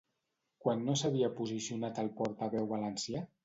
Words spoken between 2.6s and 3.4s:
valencià?